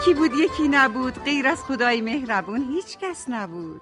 یکی 0.00 0.14
بود 0.14 0.34
یکی 0.34 0.68
نبود. 0.68 1.24
غیر 1.24 1.48
از 1.48 1.64
خدای 1.64 2.00
مهربون 2.00 2.72
هیچ 2.72 2.98
کس 2.98 3.28
نبود. 3.28 3.80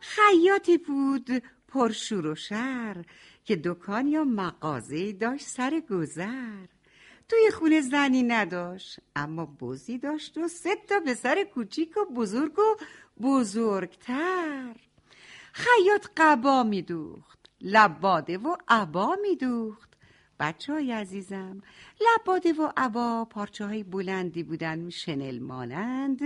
خیاطی 0.00 0.78
بود 0.78 1.42
پرشور 1.68 2.26
و 2.26 2.34
شر 2.34 3.04
که 3.44 3.56
دکان 3.56 4.06
یا 4.06 4.24
مغازه 4.24 5.12
داشت 5.12 5.46
سر 5.46 5.82
گذر. 5.90 6.66
توی 7.28 7.50
خونه 7.50 7.80
زنی 7.80 8.22
نداشت 8.22 9.00
اما 9.16 9.46
بزی 9.46 9.98
داشت 9.98 10.38
و 10.38 10.48
سه 10.48 10.76
تا 10.88 11.00
پسر 11.06 11.44
کوچیک 11.54 11.96
و 11.96 12.04
بزرگ 12.14 12.58
و 12.58 12.76
بزرگتر. 13.22 14.74
خیاط 15.52 16.06
قبا 16.16 16.62
میدوخت 16.62 17.38
لباده 17.60 18.38
و 18.38 18.56
عبا 18.68 19.16
میدوخت. 19.22 19.91
بچه 20.42 20.72
های 20.72 20.92
عزیزم 20.92 21.60
لباده 22.00 22.52
و 22.52 22.72
عبا 22.76 23.24
پارچه 23.24 23.66
های 23.66 23.82
بلندی 23.82 24.42
بودن 24.42 24.90
شنل 24.90 25.38
مانند 25.38 26.20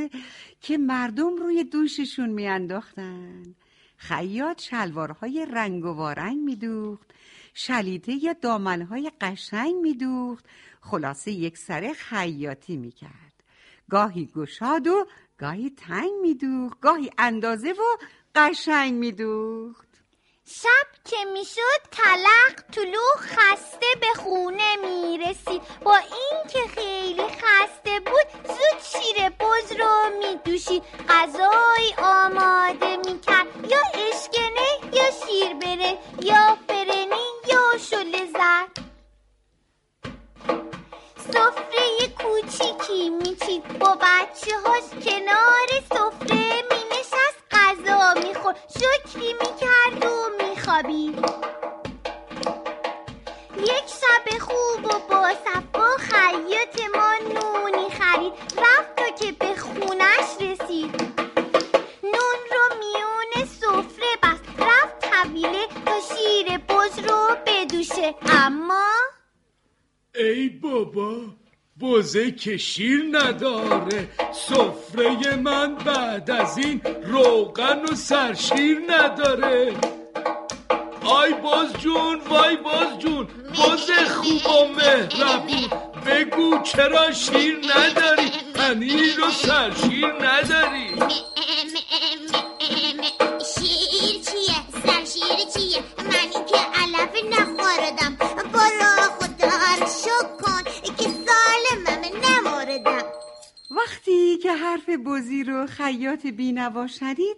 که 0.61 0.79
مردم 0.79 1.37
روی 1.37 1.65
دوششون 1.65 2.29
میانداختن. 2.31 3.43
خیاط 3.97 4.63
شلوارهای 4.63 5.47
رنگ 5.51 5.85
و 5.85 5.89
وارنگ 5.89 6.39
میدوخت 6.39 7.15
شلیته 7.55 8.25
یا 8.25 8.33
دامنهای 8.33 9.11
قشنگ 9.21 9.75
میدوخت 9.75 10.45
خلاصه 10.81 11.31
یک 11.31 11.59
سر 11.59 11.93
خیاطی 11.97 12.77
می‌کرد. 12.77 13.43
گاهی 13.91 14.27
گشاد 14.27 14.87
و 14.87 15.07
گاهی 15.39 15.71
تنگ 15.71 16.13
میدوخت 16.23 16.81
گاهی 16.81 17.11
اندازه 17.19 17.73
و 17.73 18.05
قشنگ 18.35 18.95
میدوخت. 18.95 19.86
شب 20.49 20.87
که 21.05 21.25
می‌شد 21.25 21.83
تلق 21.93 22.55
طلوع 22.73 23.17
خسته 23.19 23.87
به 24.01 24.23
خونه 24.23 24.77
می‌رسید. 24.77 25.63
با 25.83 25.97
اینکه 25.97 26.81
خیلی 26.81 27.23
خسته 27.23 28.01
بود 28.01 28.47
زود 28.49 29.03
شیر 29.03 29.29
بز 29.29 29.73
رو 29.73 30.19
میدوشید. 30.19 30.83
غذای 31.09 31.95
آماده 31.99 32.97
می‌کرد. 32.97 33.71
یا 33.71 33.81
اشکنه 33.95 34.69
یا 34.93 35.11
شیر 35.11 35.55
بره 35.55 35.99
یا 36.21 36.59
فرنی 36.69 37.27
یا 37.49 37.79
شله 37.91 38.27
زد 38.27 38.87
سفره 41.33 42.09
کوچیکی 42.19 43.11
میچید. 43.11 43.79
با 43.79 43.95
بچه 43.95 44.57
هاش 44.65 45.05
کنار 45.05 45.69
سفره 45.91 46.76
و 50.77 50.83
میخوابید 50.83 51.19
یک 53.59 53.87
شب 53.87 54.39
خوب 54.39 54.85
و 54.85 54.99
با 55.11 55.29
صفا 55.45 55.89
خیاط 55.99 56.81
ما 56.95 57.13
نونی 57.35 57.91
خرید. 57.91 58.33
رفت 58.33 58.97
تا 58.97 59.11
که 59.19 59.33
به 59.33 59.55
خونش 59.57 60.29
رسید. 60.41 60.95
نون 62.03 62.41
رو 62.53 62.77
میون 62.79 63.47
سفره 63.47 64.17
بست. 64.23 64.45
رفت 64.59 65.11
طویله 65.11 65.67
تا 65.87 66.01
شیر 66.01 66.59
بز 66.59 66.99
رو 66.99 67.37
بدوشه. 67.47 68.15
اما 68.29 68.87
ای 70.15 70.49
بابا 70.49 71.17
بزه 71.81 72.31
که 72.31 72.57
شیر 72.57 73.05
نداره. 73.13 74.09
سفره 74.33 75.37
من 75.37 75.75
بعد 75.75 76.31
از 76.31 76.59
این 76.59 76.81
روغن 77.05 77.85
و 77.85 77.95
سرشیر 77.95 78.83
نداره. 78.89 79.75
آی 81.07 81.35
باز 81.35 81.73
جون 81.73 82.21
وای 82.29 82.57
باز 82.57 82.99
جون 82.99 83.27
باز 83.57 83.91
خوب 83.91 84.47
و 84.47 84.69
مهربون. 84.69 85.71
بگو 86.07 86.63
چرا 86.63 87.13
شیر 87.13 87.59
نداری؟ 87.77 88.31
پنیر 88.55 89.25
و 89.25 89.31
سرشیر 89.31 90.07
نداری؟ 90.07 90.89
شیر 93.55 94.21
چیه؟ 94.23 94.59
سرشیر 94.87 95.39
چیه؟ 95.55 95.83
من 95.99 96.45
که 96.47 96.59
علف 96.75 97.15
نخوردم. 97.31 98.17
برو 98.53 99.11
خدا 99.19 99.57
رو 99.81 99.87
شک 99.87 100.37
کن 100.43 100.63
که 100.97 101.09
سالمم 101.09 102.05
نموردم 102.25 103.03
وقتی 103.71 104.39
که 104.39 104.53
حرف 104.53 104.89
بزی 104.89 105.45
رو 105.45 105.67
خیاط 105.67 106.27
بینوا 106.27 106.87
شنید 106.87 107.37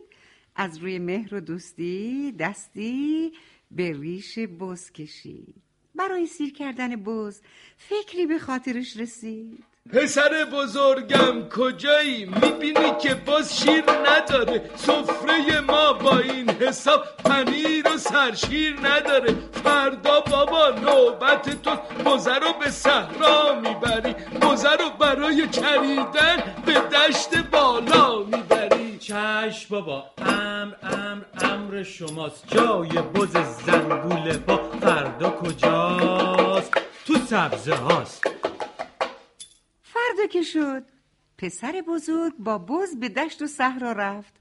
از 0.57 0.79
روی 0.79 0.99
مهر 0.99 1.35
و 1.35 1.41
دوستی 1.41 2.33
دستی 2.33 3.33
به 3.71 3.93
ریش 4.01 4.39
بز 4.39 4.93
کشید 4.93 5.55
برای 5.95 6.27
سیر 6.27 6.53
کردن 6.53 6.97
بز 6.97 7.41
فکری 7.77 8.27
به 8.27 8.39
خاطرش 8.39 8.97
رسید. 8.97 9.65
پسر 9.93 10.45
بزرگم 10.53 11.49
کجایی؟ 11.49 12.25
می‌بینی 12.25 12.91
که 13.03 13.15
باز 13.15 13.61
شیر 13.61 13.85
نداره. 13.91 14.71
سفره 14.77 15.61
ما 15.61 15.93
با 15.93 16.19
این 16.19 16.51
حساب 16.51 17.05
پنیر 17.25 17.89
و 17.95 17.99
سرشیر 17.99 18.77
نداره. 18.83 19.35
فردا 19.65 20.21
بابا 20.21 20.71
نوبت 20.71 21.63
تو 21.63 21.71
بزه 22.05 22.35
رو 22.35 22.53
به 22.61 22.71
صحرا 22.71 23.61
می‌بری. 23.61 24.13
بزه 24.43 24.73
رو 24.73 24.91
برای 25.01 25.49
چریدن 25.49 26.55
به 26.67 26.73
دشت 26.73 27.37
بالا 27.37 28.19
می‌بری. 28.19 28.48
چش 29.09 29.67
بابا 29.67 30.05
امر 30.19 30.75
امر 30.83 31.25
امر 31.41 31.83
شماست. 31.83 32.49
جای 32.49 32.89
بز 32.89 33.37
زنگوله 33.67 34.39
با 34.39 34.57
فردا 34.57 35.31
کجاست؟ 35.31 36.73
تو 37.07 37.15
سبزه 37.15 37.75
هاست. 37.75 38.25
فردا 39.83 40.27
که 40.31 40.43
شد. 40.43 40.83
پسر 41.39 41.83
بزرگ 41.89 42.33
با 42.39 42.59
بز 42.59 42.97
به 43.01 43.09
دشت 43.09 43.43
و 43.43 43.47
صحرا 43.47 43.93
رفت. 43.93 44.35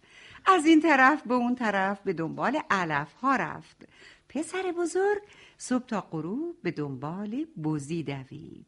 از 0.45 0.65
این 0.65 0.81
طرف 0.81 1.21
به 1.27 1.33
اون 1.33 1.55
طرف 1.55 2.01
به 2.01 2.13
دنبال 2.13 2.59
علف 2.69 3.13
ها 3.13 3.35
رفت. 3.35 3.87
پسر 4.29 4.73
بزرگ 4.77 5.21
صبح 5.57 5.85
تا 5.85 6.01
غروب 6.11 6.55
به 6.63 6.71
دنبال 6.71 7.45
بزی 7.63 8.03
دوید. 8.03 8.65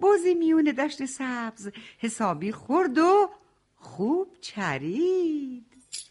بزی 0.00 0.34
میون 0.34 0.64
دشت 0.64 1.04
سبز 1.04 1.70
حسابی 1.98 2.52
خورد 2.52 2.98
و 2.98 3.30
خوب 3.82 4.28
چرید. 4.40 5.66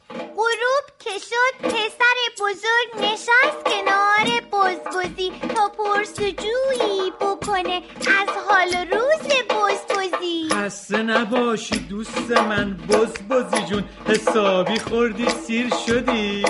غروب 0.09 0.86
که 1.00 1.09
شد 1.09 1.68
پسر 1.68 2.18
بزرگ 2.40 3.06
نشست 3.06 3.64
کنار 3.66 4.42
بزبزی 4.52 5.32
تا 5.56 5.70
پرسجویی 5.70 7.12
بکنه 7.22 7.81
از 8.20 8.30
حال 8.48 8.88
روز 8.92 9.34
بزبزی. 9.50 10.50
خسته 10.52 10.98
نباشی 10.98 11.80
دوست 11.80 12.31
من 12.31 12.78
بز 12.78 13.14
بزی 13.30 13.66
جون 13.66 13.84
حسابی 14.08 14.80
خوردی 14.80 15.30
سیر 15.30 15.70
شدی. 15.88 16.46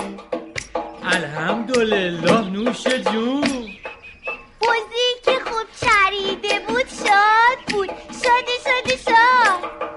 الحمدلله 1.04 2.50
نوش 2.50 2.86
جون. 2.86 3.42
بزی 4.60 5.08
که 5.24 5.38
خوب 5.44 5.66
چریده 5.80 6.60
بود 6.68 6.86
شاد 6.88 7.58
بود. 7.72 7.88
شاد 8.22 8.48
شاد 8.64 8.96
شاد. 8.96 9.91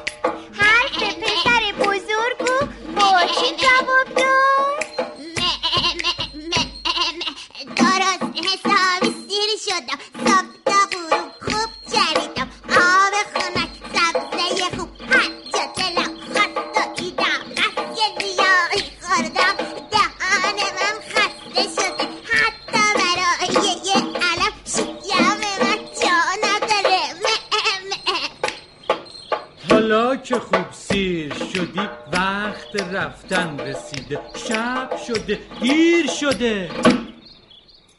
رفتن 33.05 33.59
رسیده 33.59 34.19
شب 34.35 34.97
شده 35.07 35.39
دیر 35.61 36.07
شده. 36.07 36.69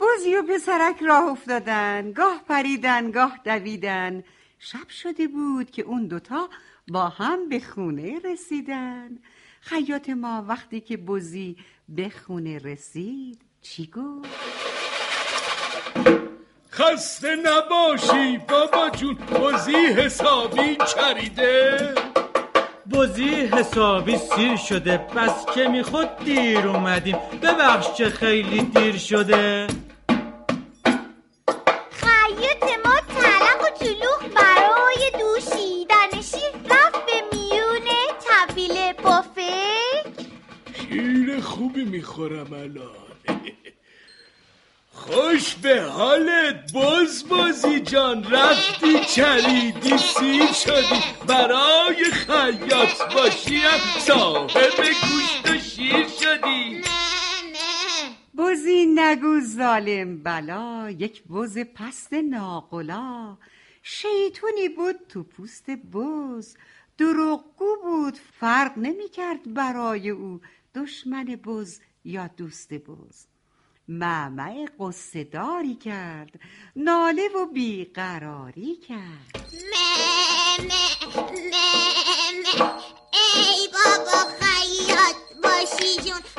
بزی 0.00 0.36
و 0.36 0.42
پسرک 0.42 1.02
راه 1.02 1.30
افتادن 1.30 2.12
گاه 2.12 2.42
پریدن 2.48 3.10
گاه 3.10 3.40
دویدن. 3.44 4.24
شب 4.58 4.88
شده 4.88 5.28
بود 5.28 5.70
که 5.70 5.82
اون 5.82 6.06
دوتا 6.06 6.48
با 6.88 7.08
هم 7.08 7.48
به 7.48 7.60
خونه 7.60 8.18
رسیدن. 8.24 9.18
خیاط 9.60 10.08
ما 10.08 10.44
وقتی 10.48 10.80
که 10.80 10.96
بزی 10.96 11.56
به 11.88 12.10
خونه 12.26 12.58
رسید 12.58 13.40
چی 13.62 13.86
گفت؟ 13.86 14.28
خسته 16.70 17.36
نباشی 17.36 18.38
بابا 18.38 18.90
جون 18.90 19.14
بزی 19.14 19.76
حسابی 19.76 20.76
چریده؟ 20.94 21.94
بازی 22.96 23.34
حسابی 23.46 24.16
سیر 24.16 24.56
شده 24.56 24.96
بس 24.96 25.46
که 25.54 25.68
می 25.68 25.82
خود 25.82 26.18
دیر 26.24 26.68
اومدیم. 26.68 27.16
ببخش 27.42 27.86
که 27.96 28.04
خیلی 28.10 28.60
دیر 28.60 28.98
شده. 28.98 29.66
خیاط 31.90 32.64
ما 32.84 32.94
تلق 33.20 33.60
و 33.62 33.84
جلوخ 33.84 34.22
برای 34.36 35.10
دوشیدن 35.18 36.22
شیر 36.22 36.50
رفت 36.70 37.06
به 37.06 37.22
میونه 37.32 38.00
طویل 38.26 38.92
بافک 38.92 40.26
شیر 40.88 41.40
خوبی 41.40 41.84
می‌خورم 41.84 42.52
الان. 42.52 43.06
خوش 44.92 45.54
به 45.54 45.82
حالت 45.82 46.72
باز 46.72 47.28
بازی 47.28 47.80
جان. 47.80 48.30
رفتی 48.30 49.00
چریدی 49.14 49.98
سیر 49.98 50.52
شدی. 50.52 51.02
خیاط 52.86 53.14
باشیم 53.14 53.78
صاحب 53.98 54.76
گوشت 54.78 55.50
و 55.50 55.58
شیر 55.58 56.08
شدی. 56.08 56.82
بزی 58.38 58.86
نگو 58.94 59.40
ظالم 59.40 60.22
بلا 60.22 60.90
یک 60.90 61.22
بز 61.24 61.58
پست 61.58 62.12
ناقلا. 62.12 63.38
شیطونی 63.82 64.68
بود 64.68 64.96
تو 65.08 65.22
پوست 65.22 65.70
بز 65.70 66.56
دروغگو 66.98 67.76
بود 67.82 68.18
فرق 68.40 68.72
نمی‌کرد 68.78 69.54
برای 69.54 70.10
او. 70.10 70.40
دشمن 70.74 71.24
بز 71.24 71.80
یا 72.04 72.26
دوست 72.36 72.74
بز 72.74 73.26
معمع 73.88 74.66
قصه 74.80 75.24
داری 75.24 75.74
کرد 75.74 76.40
ناله 76.76 77.28
و 77.28 77.46
بیقراری 77.46 78.76
کرد. 78.76 79.46
مه 79.52 80.64
مه 80.66 81.32
مه 81.32 81.95
ای 82.60 83.68
بابا 83.74 84.18
خیاط 84.40 85.16
باشی 85.42 85.96
جون. 86.02 86.35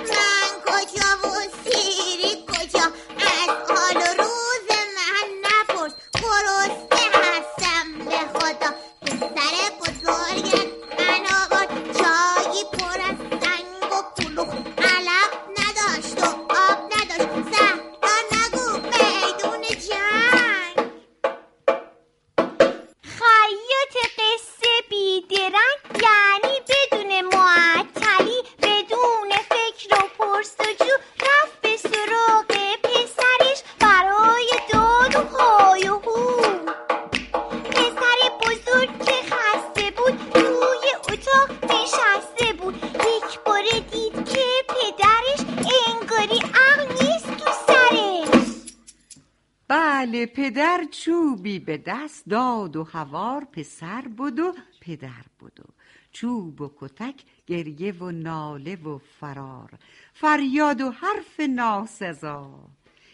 به 51.59 51.77
دست 51.77 52.29
داد 52.29 52.75
و 52.75 52.83
هوار 52.83 53.45
پسر 53.45 54.01
بود 54.01 54.39
و 54.39 54.53
پدر 54.81 55.25
بود 55.39 55.59
و 55.59 55.63
چوب 56.11 56.61
و 56.61 56.71
کتک 56.77 57.15
گریه 57.47 57.91
و 57.91 58.11
ناله 58.11 58.75
و 58.75 58.97
فرار. 58.97 59.69
فریاد 60.13 60.81
و 60.81 60.91
حرف 60.91 61.39
ناسزا. 61.39 62.69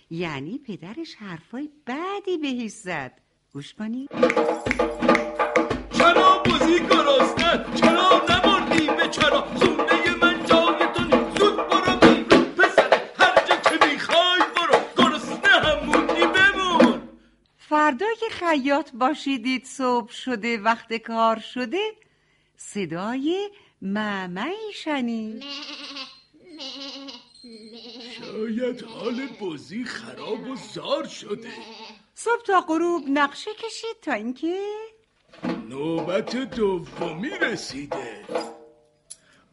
یعنی 0.09 0.57
پدرش 0.57 1.15
حرفای 1.15 1.69
بدی 1.87 2.37
بهش 2.37 2.71
زد. 2.71 3.21
گوش 3.53 3.73
کنید 3.73 4.09
خیاط 18.53 18.91
باشیدید 18.91 19.65
صبح 19.65 20.11
شده 20.11 20.57
وقت 20.57 20.93
کار 20.93 21.39
شده. 21.39 21.91
صدای 22.57 23.49
معمعی 23.81 24.73
شنید. 24.73 25.43
شاید 28.17 28.81
حال 28.81 29.27
بزی 29.41 29.83
خراب 29.83 30.49
و 30.49 30.55
زار 30.55 31.07
شده. 31.07 31.49
صبح 32.15 32.41
تا 32.45 32.61
غروب 32.61 33.03
نقشه 33.07 33.51
کشید 33.53 33.99
تا 34.01 34.13
اینکه 34.13 34.59
نوبت 35.69 36.35
دومی 36.35 37.29
رسیده. 37.29 38.25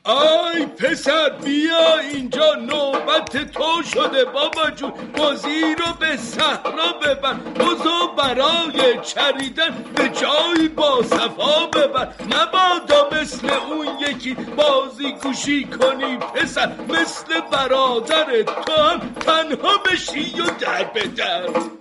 آی 0.04 0.66
پسر 0.66 1.30
بیا 1.30 1.98
اینجا 1.98 2.54
نوبت 2.54 3.52
تو 3.52 3.82
شده 3.82 4.24
بابا 4.24 4.70
جون. 4.70 4.92
بازی 5.16 5.74
رو 5.74 5.94
به 6.00 6.16
صحرا 6.16 6.92
ببر. 7.02 7.34
بزو 7.34 8.08
برای 8.18 9.00
چریدن 9.02 9.84
به 9.96 10.08
جایی 10.08 10.68
با 10.68 11.02
صفا 11.02 11.66
ببر. 11.66 12.08
نبادا 12.24 13.08
مثل 13.12 13.50
اون 13.50 13.86
یکی 14.00 14.34
بازی 14.34 15.12
گوشی 15.12 15.64
کنی 15.64 16.16
پسر. 16.16 16.72
مثل 16.88 17.40
برادر 17.40 18.42
تو 18.42 18.82
هم 18.82 19.14
تنها 19.20 19.78
بشی 19.78 20.40
و 20.40 20.46
در 20.60 20.84
به 20.84 21.06
در 21.06 21.79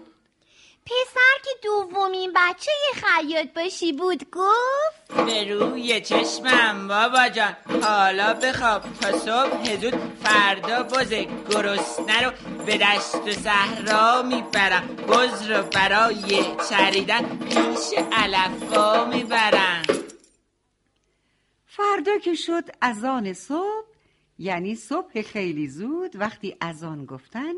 پسر 0.89 1.44
که 1.44 1.50
دومین 1.63 2.33
بچه 2.36 2.71
خیاط 2.94 3.47
باشی 3.56 3.94
بود 3.94 4.31
گفت 4.31 5.25
به 5.25 5.53
روی 5.53 6.01
چشمم 6.01 6.88
بابا 6.88 7.30
جان. 7.30 7.56
حالا 7.83 8.33
بخواب. 8.33 8.81
تا 9.01 9.19
صبح 9.19 9.81
زود 9.81 9.94
فردا 10.24 10.83
بز 10.83 11.13
گرسنه 11.50 12.21
رو 12.21 12.31
به 12.65 12.77
دشت 12.77 13.15
و 13.15 13.31
صحرا 13.31 14.22
می‌برم. 14.22 14.96
بز 14.96 15.51
رو 15.51 15.63
برای 15.63 16.46
چریدن 16.69 17.38
پیش 17.38 18.00
علفا 18.12 19.05
می‌برم. 19.05 19.84
فردا 21.65 22.17
که 22.17 22.36
شد 22.36 22.63
اذان 22.81 23.34
صبح 23.34 23.88
یعنی 24.38 24.75
صبح 24.75 25.22
خیلی 25.22 25.67
زود 25.67 26.15
وقتی 26.15 26.58
اذان 26.62 27.05
گفتن 27.05 27.53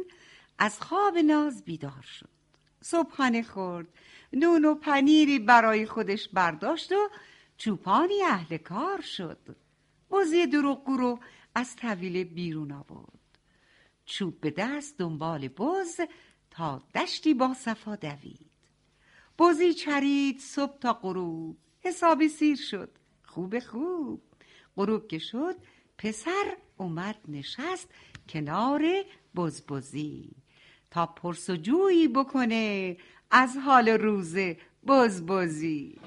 از 0.60 0.82
خواب 0.82 1.18
ناز 1.18 1.64
بیدار 1.66 2.06
شد. 2.20 2.41
صبحانه 2.82 3.44
خورد. 3.44 3.88
نون 4.34 4.66
و 4.66 4.76
پنیری 4.76 5.40
برای 5.40 5.86
خودش 5.86 6.30
برداشت 6.30 6.92
و 6.92 7.10
چوپانی 7.58 8.24
اهل 8.24 8.58
کار 8.58 9.02
شد. 9.02 9.56
بزی 10.12 10.48
دروغگو 10.48 10.98
رو 10.98 11.20
از 11.56 11.76
طویله 11.76 12.24
بیرون 12.24 12.72
آورد. 12.72 13.20
چوب 14.06 14.42
به 14.42 14.52
دست 14.52 14.98
دنبال 14.98 15.48
بز 15.48 16.02
تا 16.52 16.84
دشتی 16.96 17.34
با 17.34 17.54
صفا 17.54 17.96
دوید. 17.96 18.52
بزی 19.40 19.74
چرید 19.74 20.40
صبح 20.40 20.78
تا 20.78 20.94
غروب. 20.94 21.58
حسابی 21.80 22.30
سیر 22.30 22.56
شد. 22.56 22.90
خوب 23.24 23.60
خوب. 23.60 24.22
غروب 24.78 25.08
که 25.08 25.20
شد 25.20 25.56
پسر 25.98 26.58
اومد 26.78 27.16
نشست 27.28 27.90
کنار 28.30 28.84
بزبزی. 29.36 30.41
تا 30.92 31.06
پرسجویی 31.06 32.08
بکنه 32.08 32.98
از 33.32 33.58
حال 33.66 33.90
روز 33.90 34.36
بزبزی 34.88 36.00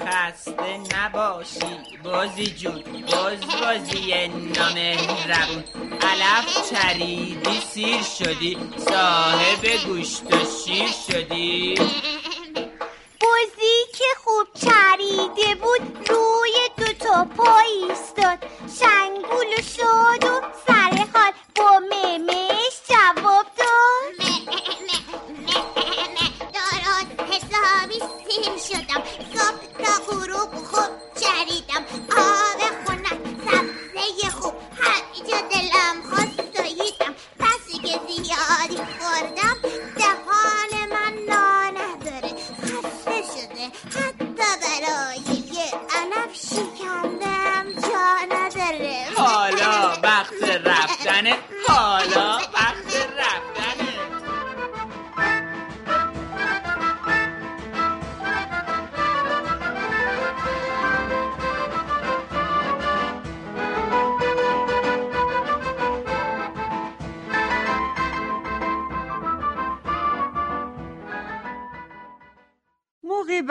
خسته 0.00 0.78
نباشی 0.94 1.58
بازی 2.04 2.46
جون. 2.46 2.82
باز 3.12 3.40
بازی 3.40 4.28
نامهربون 4.28 5.64
علف 6.02 6.70
چریدی 6.70 7.60
سیر 7.60 8.02
شدی. 8.02 8.58
صاحب 8.76 9.66
گوشت 9.86 10.34
و 10.34 10.36
شیر 10.64 10.88
شدی. 11.08 11.74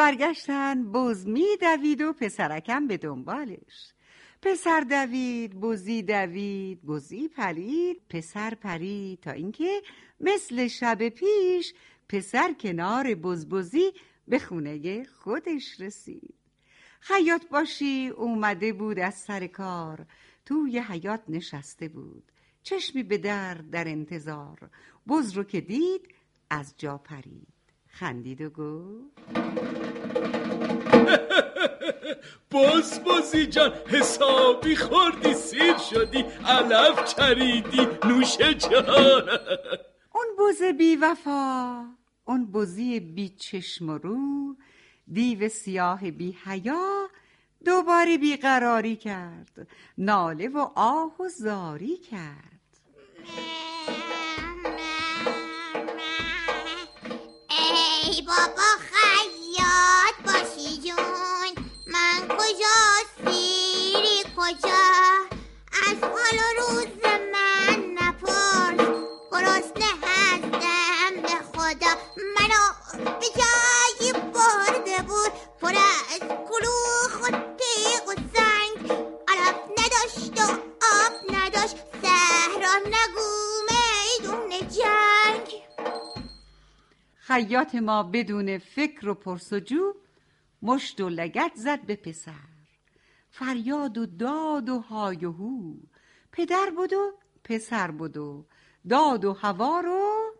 برگشتن 0.06 0.92
بز 0.92 1.28
می 1.28 1.58
دوید 1.62 2.02
و 2.02 2.14
پسرکم 2.14 2.88
به 2.88 2.98
دنبالش. 2.98 3.94
پسر 4.42 4.82
دوید 4.82 5.60
بزی 5.60 6.02
دوید 6.04 6.86
بزی 6.86 7.28
پرید 7.28 8.02
پسر 8.10 8.56
پرید 8.56 9.20
تا 9.20 9.32
اینکه 9.32 9.82
مثل 10.20 10.68
شب 10.68 11.10
پیش 11.10 11.74
پسر 12.10 12.54
کنار 12.54 13.16
بزبزی 13.16 13.92
به 14.28 14.40
خونه 14.40 15.04
خودش 15.04 15.82
رسید. 15.82 16.36
خیاط 17.00 17.48
باشی 17.48 18.08
اومده 18.08 18.74
بود 18.74 19.00
از 19.00 19.16
سر 19.16 19.48
کار 19.48 20.06
توی 20.46 20.80
حیات 20.80 21.22
نشسته 21.30 21.88
بود. 21.88 22.32
چشمی 22.64 23.04
به 23.04 23.18
در 23.18 23.54
در 23.54 23.88
انتظار 23.88 24.70
بز 25.08 25.32
رو 25.32 25.44
که 25.44 25.62
دید 25.62 26.16
از 26.50 26.74
جا 26.78 26.98
پرید. 26.98 27.55
خندید 28.00 28.42
و 28.42 28.50
گفت. 28.50 29.30
باز 32.52 33.04
بازی 33.04 33.48
جان 33.48 33.74
حسابی 33.88 34.76
خوردی 34.76 35.34
سیر 35.34 35.78
شدی 35.78 36.26
علف 36.46 37.16
چریدی 37.16 37.88
نوش 38.06 38.38
جان. 38.38 39.30
اون 40.16 40.28
بز 40.40 40.64
بی 40.78 40.96
وفا 40.96 41.86
اون 42.26 42.52
بزی 42.52 43.00
بی 43.00 43.30
چشم 43.30 43.90
و 43.90 43.98
رو 43.98 44.56
دیو 45.12 45.50
سیاه 45.50 46.12
بی 46.12 46.38
حیا 46.46 47.08
دوباره 47.66 48.18
بیقراری 48.18 48.96
کرد 48.96 49.68
ناله 49.98 50.48
و 50.48 50.68
آه 50.76 51.22
و 51.22 51.28
زاری 51.30 51.98
کرد. 51.98 52.56
بابا 58.28 58.70
خیاط 58.92 60.16
باشی 60.26 60.78
جون. 60.78 61.66
من 61.88 62.28
کجا 62.28 62.78
سیری 63.18 64.24
کجا؟ 64.38 64.86
از 65.88 65.98
حال 66.04 66.38
و 66.40 66.62
روز 66.62 66.88
من 67.34 67.80
نپرس. 67.94 68.88
گرسنه 69.32 69.92
هستم 70.04 71.22
به 71.22 71.30
خدا. 71.54 71.92
منو 72.18 72.64
به 73.20 73.55
خیاط 87.36 87.76
ما 87.76 88.04
بدون 88.04 88.58
فکر 88.58 89.10
و 89.10 89.14
پرسجو 89.14 89.94
مشت 90.62 91.02
و 91.02 91.10
لگت 91.10 91.52
زد 91.56 91.86
به 91.86 91.96
پسر. 91.96 92.32
فریاد 93.30 93.98
و 93.98 94.06
داد 94.06 94.70
و 94.70 94.80
های 94.80 95.26
و 95.26 95.32
هو. 95.32 95.74
پدر 96.32 96.70
بود 96.76 96.94
و 96.94 97.12
پسر 97.44 97.92
بود 97.92 98.18
و 98.18 98.46
داد 98.90 99.26
و 99.26 99.34
هوا 99.34 99.80
رو. 99.80 100.34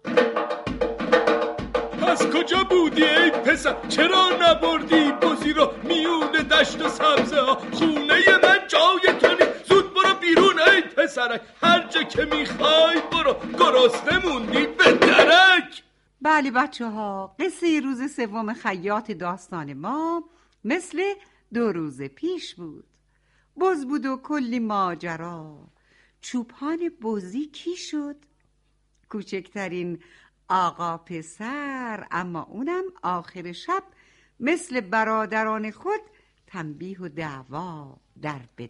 پس 2.02 2.28
کجا 2.28 2.64
بودی 2.64 3.04
ای 3.04 3.32
پسر؟ 3.32 3.76
چرا 3.88 4.30
نبردی 4.42 5.12
بزی 5.12 5.54
رو؟ 5.54 5.72
میون 5.84 6.32
دشت 6.32 6.82
و 6.82 6.90
سبزه 6.90 7.42
ها. 7.42 7.56
خونه 7.56 8.38
من 8.44 8.60
جای 8.68 9.20
تو 9.20 9.46
زود 9.66 9.94
برو 9.94 10.16
بیرون 10.22 10.60
ای 10.60 10.82
پسرک 10.82 11.42
هر 11.62 11.88
جا 11.88 12.04
که 12.04 12.26
می‌خوای 12.26 13.02
برو. 13.12 13.36
گرسنه 13.60 14.26
موندی 14.26 14.68
به 14.68 14.92
بله 16.26 16.52
بچه 16.52 16.86
ها 16.86 17.36
قصه 17.40 17.80
روز 17.80 18.12
سوم 18.16 18.54
خیاط 18.54 19.12
داستان 19.12 19.74
ما 19.74 20.24
مثل 20.64 21.14
دو 21.54 21.72
روز 21.72 22.02
پیش 22.02 22.56
بود. 22.56 22.86
بز 23.60 23.86
بود 23.86 24.06
و 24.06 24.18
کلی 24.18 24.60
ماجرا. 24.60 25.68
چوپان 26.22 26.90
بزی 27.02 27.46
کی 27.46 27.76
شد؟ 27.76 28.16
کوچکترین 29.10 30.00
آقا 30.50 30.98
پسر 30.98 32.08
اما 32.12 32.44
اونم 32.44 32.84
آخر 33.04 33.52
شب 33.52 33.84
مثل 34.40 34.82
برادران 34.82 35.72
خود 35.72 36.02
تنبیه 36.48 37.02
و 37.02 37.08
دعوا 37.08 37.98
در 38.22 38.42
به 38.56 38.70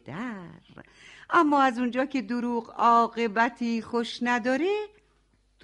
اما 1.29 1.62
از 1.62 1.79
اونجا 1.79 2.05
که 2.05 2.21
دروغ 2.21 2.74
عاقبتی 2.77 3.81
خوش 3.81 4.19
نداره 4.21 4.88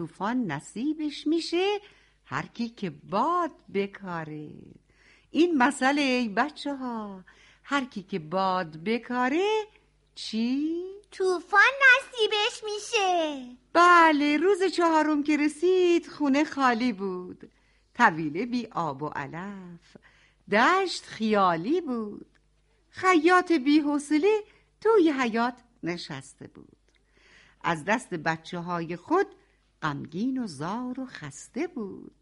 طوفان 0.01 0.51
نصیبش 0.51 1.27
میشه 1.27 1.79
هر 2.25 2.45
کی 2.45 2.69
که 2.69 2.89
باد 2.89 3.51
بکاره. 3.73 4.49
این 5.31 5.57
مسئله 5.57 6.01
ای 6.01 6.29
بچه 6.29 6.75
ها 6.75 7.23
هر 7.63 7.85
کی 7.85 8.03
که 8.03 8.19
باد 8.19 8.77
بکاره 8.77 9.63
چی؟ 10.15 10.83
طوفان 11.11 11.71
نصیبش 11.81 12.63
میشه. 12.63 13.45
بله 13.73 14.37
روز 14.37 14.63
چهارم 14.63 15.23
که 15.23 15.37
رسید 15.37 16.07
خونه 16.07 16.43
خالی 16.43 16.93
بود. 16.93 17.51
طویله 17.93 18.45
بی 18.45 18.67
آب 18.71 19.03
و 19.03 19.07
علف. 19.07 19.97
دشت 20.51 21.05
خیالی 21.05 21.81
بود. 21.81 22.25
خیاط 22.89 23.51
بی 23.51 23.79
حوصله 23.79 24.43
توی 24.81 25.11
حیات 25.11 25.55
نشسته 25.83 26.47
بود. 26.47 26.77
از 27.63 27.85
دست 27.85 28.13
بچه 28.13 28.59
های 28.59 28.95
خود 28.95 29.27
غمگین 29.81 30.43
و 30.43 30.47
زار 30.47 30.99
و 30.99 31.05
خسته 31.05 31.67
بود. 31.67 32.15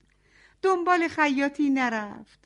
دنبال 0.62 1.08
خیاطی 1.08 1.70
نرفت. 1.70 2.40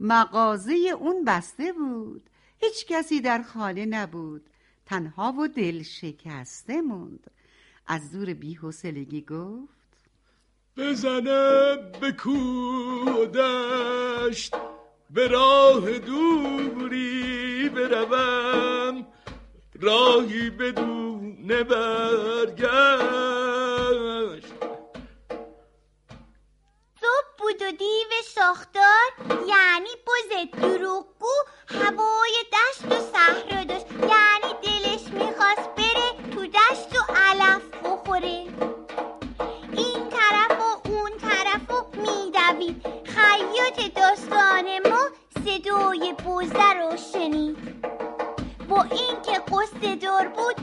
مغازه 0.00 0.74
اون 1.00 1.24
بسته 1.24 1.72
بود. 1.72 2.30
هیچ 2.58 2.86
کسی 2.86 3.20
در 3.20 3.42
خانه 3.42 3.86
نبود. 3.86 4.50
تنها 4.86 5.32
و 5.32 5.48
دل 5.48 5.82
شکسته 5.82 6.80
موند. 6.80 7.30
از 7.86 8.12
دور 8.12 8.34
بیحوصلگی 8.34 9.20
گفت 9.20 9.80
بزنم 10.76 11.92
به 12.00 12.12
کوه 12.12 13.12
و 13.12 13.26
دشت 13.26 14.54
به 15.10 15.28
راه 15.28 15.98
دوری 15.98 17.68
بروم. 17.68 19.06
راهی 19.80 20.50
بدون 20.50 21.46
برگشت. 21.46 23.69
شاخدار 28.50 29.38
یعنی 29.48 29.88
بز 30.06 30.60
دروغگو 30.60 31.34
هوای 31.68 32.32
دشت 32.52 32.84
و 32.84 33.00
صحرا 33.00 33.64
داشت. 33.64 33.86
یعنی 33.92 34.54
دلش 34.62 35.02
می‌خواست 35.12 35.74
بره 35.76 36.30
تو 36.34 36.46
دشت 36.46 36.98
و 36.98 37.12
علف 37.12 37.62
بخوره. 37.84 38.46
این 39.72 40.08
طرف 40.10 40.60
و 40.60 40.88
اون 40.88 41.10
طرف 41.10 41.70
و 41.70 41.86
میدوید. 41.96 42.86
خیاط 43.04 43.94
داستان 43.94 44.88
ما 44.88 45.08
صدای 45.44 46.14
بزه 46.26 46.72
رو 46.72 46.96
شنید. 47.12 47.80
با 48.68 48.82
اینکه 48.82 49.40
قصه 49.52 49.96
دار 49.96 50.28
بود 50.28 50.56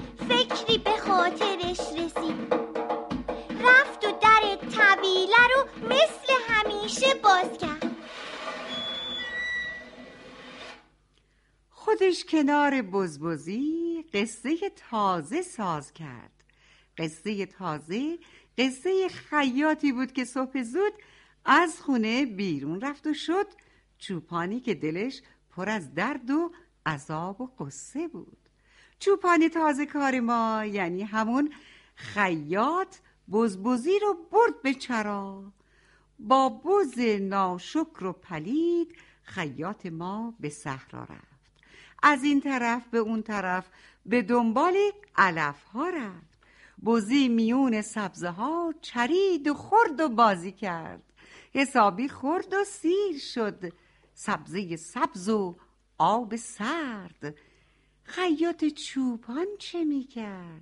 کنار 12.37 12.81
بزبزی 12.81 14.05
قصه 14.13 14.57
تازه 14.89 15.41
ساز 15.41 15.93
کرد. 15.93 16.43
قصه 16.97 17.45
تازه 17.45 18.19
قصه 18.57 19.07
خیاطی 19.09 19.91
بود 19.91 20.11
که 20.11 20.25
صبح 20.25 20.61
زود 20.61 20.93
از 21.45 21.81
خونه 21.81 22.25
بیرون 22.25 22.81
رفت 22.81 23.07
و 23.07 23.13
شد. 23.13 23.47
چوپانی 23.97 24.59
که 24.59 24.73
دلش 24.73 25.21
پر 25.49 25.69
از 25.69 25.93
درد 25.93 26.29
و 26.29 26.51
عذاب 26.85 27.41
و 27.41 27.45
قصه 27.45 28.07
بود. 28.07 28.37
چوپان 28.99 29.49
تازه 29.49 29.85
کار 29.85 30.19
ما 30.19 30.65
یعنی 30.65 31.03
همون 31.03 31.53
خیاط 31.95 32.95
بزبزی 33.31 33.99
رو 33.99 34.13
برد 34.31 34.61
به 34.61 34.73
چرا. 34.73 35.53
با 36.19 36.49
بز 36.49 36.99
ناشکر 37.21 38.05
و 38.05 38.13
پلید 38.13 38.95
خیاط 39.23 39.85
ما 39.85 40.33
به 40.39 40.49
صحرا 40.49 41.03
رفت. 41.03 41.36
از 42.03 42.23
این 42.23 42.41
طرف 42.41 42.87
به 42.91 42.97
اون 42.97 43.23
طرف 43.23 43.65
به 44.05 44.21
دنبال 44.21 44.77
علف 45.15 45.63
ها 45.63 45.89
رفت. 45.89 46.37
بزی 46.85 47.27
میون 47.27 47.81
سبزه 47.81 48.29
ها 48.29 48.73
چرید 48.81 49.47
و 49.47 49.53
خورد 49.53 49.99
و 49.99 50.09
بازی 50.09 50.51
کرد. 50.51 51.03
حسابی 51.53 52.09
خورد 52.09 52.53
و 52.53 52.63
سیر 52.63 53.19
شد. 53.33 53.73
سبزه 54.13 54.75
سبز 54.75 55.29
و 55.29 55.55
آب 55.97 56.35
سرد. 56.35 57.35
خیاط 58.03 58.65
چوپان 58.65 59.47
چه 59.59 59.83
می 59.83 60.03
کرد؟ 60.03 60.61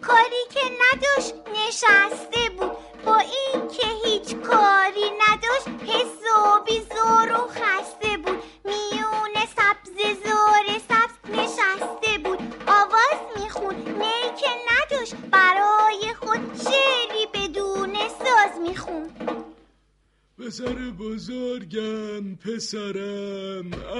کاری 0.00 0.44
که 0.50 0.60
نداشت 0.82 1.34
نشسته. 1.48 2.45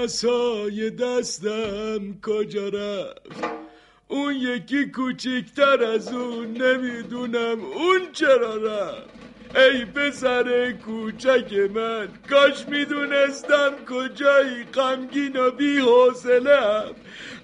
اسای 0.03 0.89
دستم 0.89 2.21
کجا 2.23 2.67
رفت؟ 2.67 3.43
اون 4.07 4.35
یکی 4.35 4.85
کوچکتر 4.85 5.83
از 5.83 6.13
اون 6.13 6.47
نمی‌دونم 6.61 7.61
اون 7.61 8.11
چرا 8.13 8.55
رفت. 8.55 9.17
ای 9.55 9.85
پسر 9.85 10.71
کوچک 10.71 11.53
من 11.53 12.07
کاش 12.29 12.67
می‌دونستم 12.67 13.71
کجایی 13.89 14.63
غمگین 14.73 15.35
و 15.37 15.51
بی 15.51 15.77
حوصله‌ام 15.77 16.95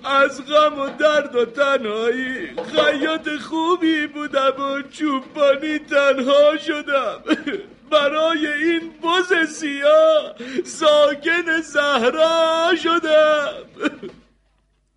از 0.03 0.45
غم 0.45 0.79
و 0.79 0.89
درد 0.99 1.35
و 1.35 1.45
تنهایی 1.45 2.47
خیاط 2.75 3.29
خوبی 3.29 4.07
بودم 4.07 4.53
و 4.59 4.81
چوبانی 4.81 5.79
تنها 5.79 6.57
شدم. 6.57 7.23
برای 7.93 8.47
این 8.47 8.93
بز 9.03 9.49
سیاه 9.49 10.35
ساکن 10.63 11.61
زهرا 11.61 12.75
شدم. 12.75 13.53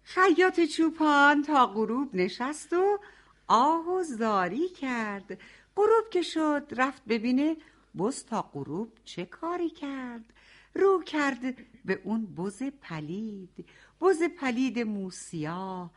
خیاط 0.03 0.61
چوپان 0.61 1.43
تا 1.43 1.67
غروب 1.67 2.15
نشست 2.15 2.73
و 2.73 2.99
آه 3.49 3.89
و 3.89 4.03
زاری 4.03 4.69
کرد. 4.69 5.39
غروب 5.77 6.11
که 6.11 6.23
شد 6.23 6.63
رفت 6.77 7.03
ببینه 7.09 7.57
بز 7.99 8.25
تا 8.25 8.43
غروب 8.43 8.93
چه 9.05 9.25
کاری 9.25 9.71
کرد. 9.71 10.25
رو 10.75 11.03
کرد 11.03 11.41
به 11.85 12.01
اون 12.05 12.35
بز 12.35 12.63
پلید. 12.63 13.65
بز 14.01 14.23
پلید 14.23 14.79
موسیا 14.79 15.91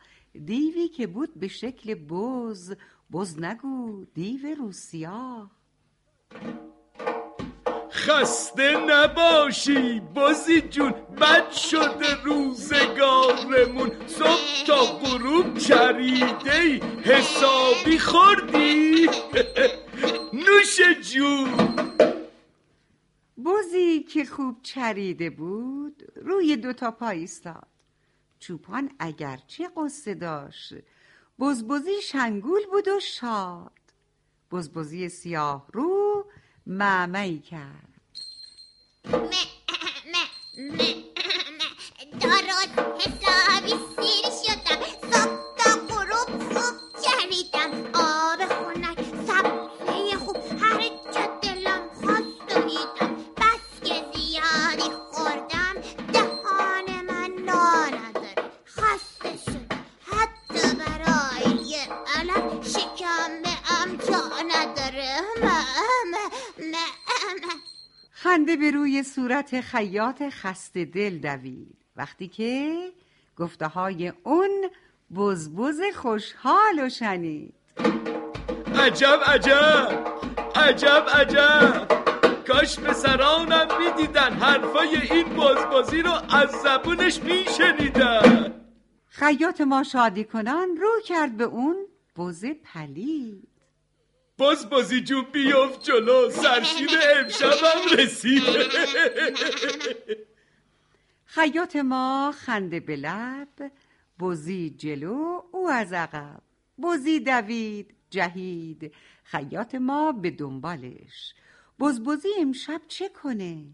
دیوی 0.44 0.88
که 0.88 1.06
بود 1.06 1.34
به 1.34 1.48
شکل 1.48 1.94
بز. 1.94 2.74
بز 3.12 3.38
نگو 3.38 4.04
دیو 4.14 4.54
روسیا 4.54 5.50
خسته 7.92 8.76
نباشی 8.76 10.00
بازی 10.00 10.60
جون. 10.60 10.90
بد 10.92 11.50
شده 11.50 12.22
روزگارمون. 12.24 13.90
صبح 14.06 14.66
تا 14.66 14.76
غروب 14.76 15.58
چریده 15.58 16.80
حسابی 17.02 17.98
خوردی؟ 17.98 19.08
نوش 20.44 20.80
جون. 21.00 21.50
بزی 23.44 24.02
که 24.02 24.24
خوب 24.24 24.56
چریده 24.62 25.30
بود 25.30 26.02
روی 26.16 26.56
دوتا 26.56 26.90
پا 26.90 27.08
ایستاد. 27.08 27.66
چوپان 28.38 28.90
اگرچه 28.98 29.70
قصه 29.76 30.14
داشت. 30.14 30.74
بزبزی 31.38 32.02
شنگول 32.02 32.60
بود 32.70 32.88
و 32.88 33.00
شاد. 33.00 33.72
بزبزی 34.50 35.08
سیاه 35.08 35.66
رو 35.72 36.09
معمعی 36.66 37.38
کرد. 37.40 37.90
درست 42.20 42.78
حسابی 43.00 43.74
سیر 43.96 44.30
شدم 44.44 44.59
خنده 68.30 68.56
به 68.56 68.70
روی 68.70 69.02
صورت 69.02 69.60
خیاط 69.60 70.22
خسته 70.30 70.84
دل 70.84 71.18
دوید. 71.18 71.78
وقتی 71.96 72.28
که 72.28 72.76
گفته 73.36 73.66
های 73.66 74.12
اون 74.22 74.50
بزبز 75.14 75.80
خوشحال 75.94 76.78
و 76.82 76.88
شنید. 76.88 77.54
عجب 78.74 79.20
عجب 79.26 80.04
عجب 80.54 81.06
عجب. 81.14 81.88
کاش 82.48 82.78
پسرانم 82.78 83.68
می‌دیدن 83.78 84.32
حرفای 84.32 84.96
این 85.10 85.36
بازبازی 85.36 86.02
رو 86.02 86.12
از 86.12 86.50
زبونش 86.50 87.22
میشنیدن. 87.22 88.54
خیاط 89.08 89.60
ما 89.60 89.82
شادی 89.82 90.24
کنان 90.24 90.76
رو 90.76 90.90
کرد 91.04 91.36
به 91.36 91.44
اون 91.44 91.76
بز 92.16 92.44
پلید. 92.44 93.49
باز 94.40 94.70
بازی 94.70 95.00
جون 95.00 95.26
بیافت 95.32 95.82
جلو. 95.82 96.30
سرشیر 96.30 96.90
امشبم 97.16 97.98
رسید. 97.98 98.42
خیاط 101.24 101.76
ما 101.76 102.32
خنده 102.36 102.80
به 102.80 102.96
لب 102.96 103.72
بزی 104.20 104.70
جلو 104.70 105.42
او 105.52 105.70
از 105.70 105.92
عقب. 105.92 106.42
بزی 106.82 107.20
دوید 107.20 107.94
جهید. 108.10 108.92
خیاط 109.24 109.74
ما 109.74 110.12
به 110.12 110.30
دنبالش. 110.30 111.34
بزبزی 111.78 112.28
امشب 112.40 112.80
چه 112.88 113.08
کنه؟ 113.08 113.64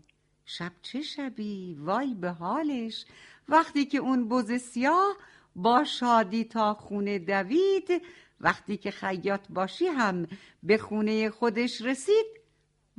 شب 0.44 0.72
چه 0.82 1.02
شبی؟ 1.02 1.76
وای 1.80 2.14
به 2.14 2.30
حالش. 2.30 3.04
وقتی 3.48 3.84
که 3.84 3.98
اون 3.98 4.28
بز 4.28 4.52
سیاه 4.52 5.16
با 5.56 5.84
شادی 5.84 6.44
تا 6.44 6.74
خونه 6.74 7.18
دوید 7.18 8.02
وقتی 8.40 8.76
که 8.76 8.90
خیاط 8.90 9.40
باشی 9.48 9.86
هم 9.86 10.26
به 10.62 10.78
خونه 10.78 11.30
خودش 11.30 11.82
رسید 11.82 12.26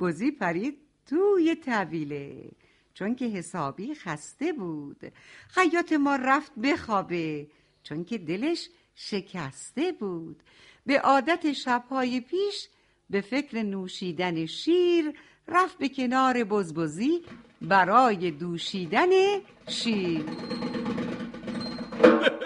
بزی 0.00 0.30
پرید 0.30 0.78
توی 1.06 1.56
طویله 1.56 2.50
چون 2.94 3.14
که 3.14 3.24
حسابی 3.24 3.94
خسته 3.94 4.52
بود. 4.52 5.12
خیاط 5.48 5.92
ما 5.92 6.16
رفت 6.16 6.52
بخوابه 6.62 7.46
چون 7.82 8.04
که 8.04 8.18
دلش 8.18 8.68
شکسته 8.94 9.92
بود. 9.92 10.42
به 10.86 11.00
عادت 11.00 11.52
شبهای 11.52 12.20
پیش 12.20 12.68
به 13.10 13.20
فکر 13.20 13.62
نوشیدن 13.62 14.46
شیر 14.46 15.12
رفت 15.48 15.78
به 15.78 15.88
کنار 15.88 16.44
بزبزی 16.44 17.22
برای 17.62 18.30
دوشیدن 18.30 19.08
شیر. 19.66 20.24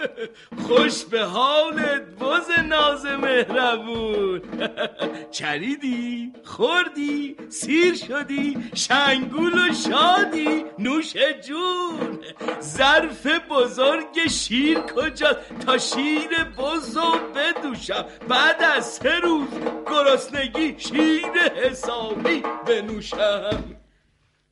خوش 0.67 1.05
به 1.05 1.25
حالت 1.25 2.03
بز 2.03 2.51
ناز 2.69 3.07
مهربون. 3.07 4.43
چریدی؟ 5.31 6.33
خوردی؟ 6.45 7.37
سیر 7.49 7.95
شدی؟ 7.95 8.59
شنگول 8.75 9.69
و 9.69 9.75
شادی؟ 9.75 10.65
نوش 10.79 11.13
جون. 11.47 12.19
ظرف 12.61 13.27
بزرگ 13.27 14.29
شیر 14.29 14.79
کجا 14.79 15.37
تا 15.67 15.79
شیر 15.79 16.45
بزو 16.59 17.13
بدوشم. 17.35 18.05
بعد 18.29 18.63
از 18.63 18.87
سه 18.87 19.19
روز 19.19 19.49
گرسنگی 19.87 20.75
شیر 20.79 21.33
حسابی 21.65 22.43
بنوشم. 22.67 23.83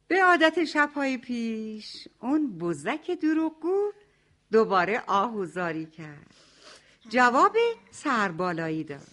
به 0.09 0.23
عادت 0.25 0.65
شبهای 0.65 1.19
پیش 1.19 2.09
اون 2.21 2.59
بزک 2.59 3.11
دروغگو 3.23 3.93
دوباره 4.53 5.03
آهوزاری 5.07 5.87
کرد. 5.87 6.27
جواب 7.09 7.57
سربالایی 7.91 8.85
داد. 8.85 9.07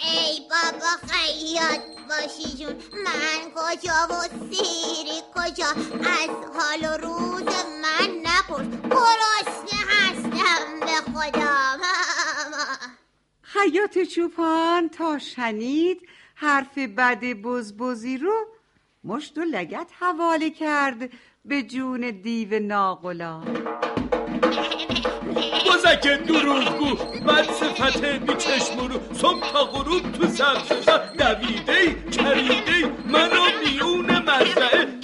ای 0.00 0.40
بابا 0.50 1.12
خیاط 1.12 1.80
باشی 2.08 2.56
جون. 2.56 2.72
من 3.04 3.50
کجا 3.54 4.08
و 4.10 4.28
سیری 4.50 5.20
کجا؟ 5.34 5.66
از 6.00 6.30
حال 6.54 6.84
و 6.84 6.96
روز 6.96 7.54
من 7.82 8.10
نپرس. 8.22 8.66
گرسنه 8.66 9.80
هستم 9.88 10.80
به 10.80 11.12
خدا. 11.12 11.78
خیاط 13.52 13.98
چوپان 13.98 14.88
تا 14.88 15.18
شنید 15.18 16.08
حرف 16.34 16.78
بد 16.78 17.24
بزبزی 17.24 18.18
رو 18.18 18.46
مشت 19.08 19.38
و 19.38 19.40
لگت 19.40 19.90
حواله 20.00 20.50
کرد 20.50 21.10
به 21.44 21.62
جون 21.62 22.10
دیو 22.10 22.58
ناغلا 22.58 23.40
بزک 25.66 26.06
دروغگو 26.26 26.94
بد 27.24 27.50
صفت 27.50 28.04
بی 28.04 28.34
چشم 28.38 28.78
رو 28.78 29.14
صبح 29.14 29.52
تا 29.52 29.64
غروب 29.64 30.12
تو 30.12 30.26
سبزشا 30.26 30.98
دویده 30.98 31.72
ای 31.72 31.96
منو 33.06 33.44
میون 33.64 34.18
مزرعه 34.18 34.97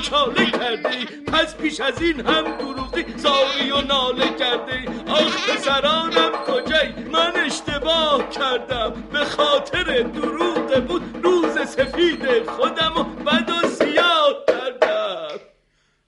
مچاله 0.00 0.50
کرده 0.50 1.04
پس 1.26 1.56
پیش 1.56 1.80
از 1.80 2.02
این 2.02 2.20
هم 2.26 2.56
دروغی 2.56 3.04
زاری 3.16 3.70
و 3.70 3.80
ناله 3.80 4.34
کرده 4.34 4.88
آخ 5.10 5.50
پسرانم 5.50 6.32
کجایی 6.46 6.92
من 7.12 7.32
اشتباه 7.36 8.28
کردم 8.30 8.90
به 9.12 9.24
خاطر 9.24 10.02
دروغ 10.02 10.86
بود 10.86 11.02
روز 11.22 11.68
سفید 11.68 12.50
خودم 12.50 12.92
و 12.96 13.02
بد 13.04 13.50
و 13.50 13.68
سیاه 13.68 14.44
کردم. 14.48 15.38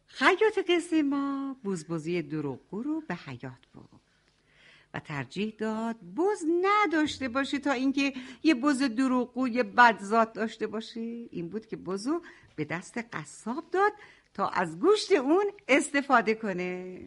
خیاط 0.06 0.58
قصه 0.68 1.02
ما 1.02 1.56
بزبزی 1.64 2.22
دروغگو 2.22 2.82
رو 2.82 3.02
به 3.08 3.14
حیات 3.14 3.62
برد. 3.74 3.91
و 4.94 5.00
ترجیح 5.00 5.54
داد 5.58 5.96
بز 6.16 6.44
نداشته 6.62 7.28
باشه 7.28 7.58
تا 7.58 7.72
اینکه 7.72 8.12
یه 8.42 8.54
بز 8.54 8.82
دروغگوی 8.82 9.62
بدذات 9.62 10.32
داشته 10.32 10.66
باشه 10.66 11.00
این 11.00 11.48
بود 11.48 11.66
که 11.66 11.76
بزو 11.76 12.22
به 12.56 12.64
دست 12.64 12.98
قصاب 13.12 13.70
داد 13.70 13.92
تا 14.34 14.48
از 14.48 14.78
گوشت 14.78 15.12
اون 15.12 15.52
استفاده 15.68 16.34
کنه. 16.34 17.00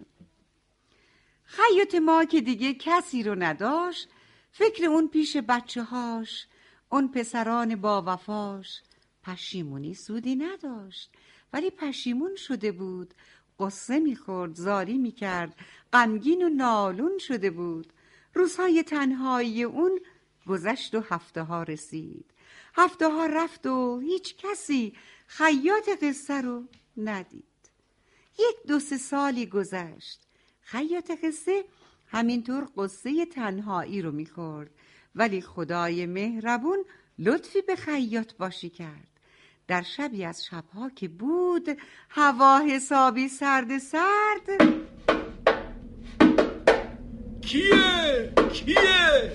خیاط 1.43 1.95
ما 1.95 2.25
که 2.25 2.41
دیگه 2.41 2.73
کسی 2.73 3.23
رو 3.23 3.35
نداشت 3.35 4.09
فکر 4.51 4.85
اون 4.85 5.07
پیش 5.07 5.37
بچه 5.37 5.83
هاش 5.83 6.47
اون 6.89 7.07
پسران 7.11 7.75
با 7.75 8.03
وفاش. 8.07 8.81
پشیمونی 9.23 9.93
سودی 9.93 10.35
نداشت 10.35 11.11
ولی 11.53 11.69
پشیمون 11.69 12.35
شده 12.35 12.71
بود. 12.71 13.13
قصه 13.59 13.99
می‌خورد 13.99 14.55
زاری 14.55 14.97
می‌کرد. 14.97 15.55
غمگین 15.93 16.43
و 16.43 16.49
نالون 16.49 17.17
شده 17.17 17.49
بود. 17.49 17.93
روزهای 18.33 18.83
تنهایی 18.83 19.63
اون 19.63 19.99
گذشت 20.47 20.95
و 20.95 20.99
هفته 20.99 21.43
ها 21.43 21.63
رسید. 21.63 22.25
هفته 22.75 23.09
ها 23.09 23.25
رفت 23.25 23.67
و 23.67 23.99
هیچ 23.99 24.35
کسی 24.37 24.93
خیاط 25.27 25.89
قصه 26.01 26.41
رو 26.41 26.63
ندید. 26.97 27.43
یک 28.39 28.67
دو 28.67 28.79
سه 28.79 28.97
سالی 28.97 29.45
گذشت. 29.45 30.27
خیاط 30.61 31.11
قصه 31.23 31.65
همینطور 32.07 32.67
قصه 32.77 33.25
تنهایی 33.25 34.01
رو 34.01 34.11
می‌خورد. 34.11 34.71
ولی 35.15 35.41
خدای 35.41 36.05
مهربون 36.05 36.85
لطفی 37.19 37.61
به 37.61 37.75
خیاط 37.75 38.33
باشی 38.33 38.69
کرد. 38.69 39.14
در 39.67 39.81
شبی 39.81 40.25
از 40.25 40.45
شبها 40.45 40.89
که 40.89 41.07
بود 41.07 41.77
هوا 42.09 42.59
حسابی 42.69 43.27
سرد 43.27 43.77
سرد 43.77 44.61
کیه؟ 47.41 48.33
کیه؟ 48.53 49.31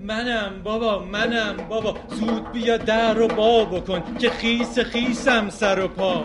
منم 0.00 0.62
بابا 0.62 1.04
منم 1.04 1.56
بابا 1.68 1.96
زود 2.08 2.52
بیا 2.52 2.76
در 2.76 3.14
رو 3.14 3.28
با 3.28 3.64
بکن 3.64 4.16
که 4.18 4.30
خیس 4.30 4.78
خیسم 4.78 5.48
سر 5.50 5.80
و 5.84 5.88
پا 5.88 6.24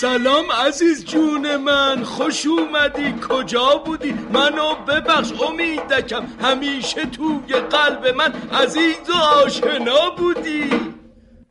سلام 0.00 0.52
عزیز 0.52 1.04
جون 1.04 1.56
من 1.56 2.04
خوش 2.04 2.46
اومدی 2.46 3.14
کجا 3.28 3.82
بودی؟ 3.86 4.12
منو 4.12 4.74
ببخش 4.74 5.32
امیدکم 5.42 6.26
همیشه 6.40 7.06
توی 7.06 7.54
قلب 7.54 8.06
من 8.06 8.32
عزیز 8.52 9.10
و 9.10 9.12
آشنا 9.12 10.10
بودی. 10.10 10.70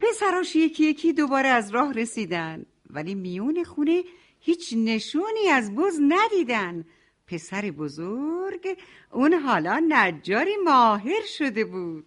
پسراش 0.01 0.55
یکی 0.55 0.85
یکی 0.85 1.13
دوباره 1.13 1.47
از 1.47 1.71
راه 1.71 1.93
رسیدن 1.93 2.65
ولی 2.89 3.15
میون 3.15 3.63
خونه 3.63 4.03
هیچ 4.39 4.73
نشونی 4.77 5.47
از 5.53 5.75
بز 5.75 5.99
ندیدن. 6.07 6.85
پسر 7.27 7.61
بزرگ 7.61 8.77
اون 9.11 9.33
حالا 9.33 9.83
نجاری 9.89 10.55
ماهر 10.65 11.25
شده 11.37 11.65
بود. 11.65 12.05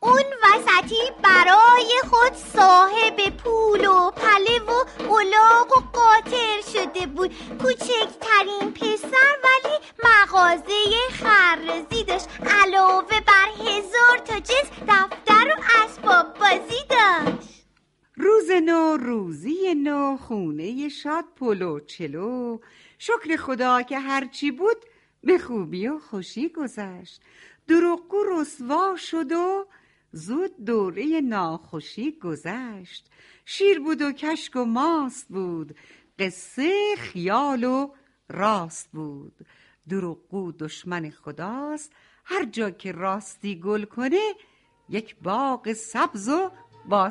اون 0.00 0.24
وسطی 0.42 1.10
برای 1.22 1.92
خود 2.10 2.32
صاحب 2.34 3.36
پول 3.36 3.86
و 3.86 4.10
پله 4.10 4.58
و 4.58 4.84
الاغ 5.12 5.76
و 5.76 5.80
قاطر 5.92 6.60
شده 6.72 7.06
بود. 7.06 7.34
کوچکترین 7.58 8.72
پسر 8.74 9.36
ولی 9.44 9.78
مغازه 10.04 10.72
خرزی 11.10 12.04
داشت. 12.04 12.28
علاوه 12.40 13.20
بر 13.20 13.66
هزار 13.66 14.18
تا 14.24 14.40
جنس 14.40 14.70
دفتر 14.88 15.56
و 15.58 15.62
اسباب 15.84 16.34
بازی 16.38 16.82
داشت. 16.90 17.66
روز 18.16 18.50
نو 18.50 18.96
روزی 18.96 19.74
نو 19.74 20.16
خونه 20.16 20.88
شاد 20.88 21.24
پلو 21.36 21.80
چلو. 21.80 22.58
شکر 22.98 23.36
خدا 23.36 23.82
که 23.82 23.98
هرچی 23.98 24.50
بود 24.50 24.76
به 25.24 25.38
خوبی 25.38 25.88
و 25.88 25.98
خوشی 25.98 26.48
گذشت. 26.48 27.20
دروغگو 27.68 28.24
رسوا 28.24 28.96
شد 28.96 29.32
و 29.32 29.66
زود 30.12 30.64
دوره 30.64 31.20
ناخوشی 31.20 32.18
گذشت. 32.18 33.10
شیر 33.44 33.80
بود 33.80 34.02
و 34.02 34.12
کشک 34.12 34.56
و 34.56 34.64
ماست 34.64 35.28
بود. 35.28 35.76
قصه 36.18 36.96
خیال 36.98 37.64
و 37.64 37.90
راست 38.28 38.90
بود. 38.92 39.46
دروغگو 39.88 40.52
دشمن 40.52 41.10
خداست. 41.10 41.92
هر 42.24 42.44
جا 42.44 42.70
که 42.70 42.92
راستی 42.92 43.60
گل 43.60 43.84
کنه 43.84 44.34
یک 44.88 45.16
باغ 45.22 45.72
سبز 45.72 46.28
و 46.28 46.50
با 46.88 47.10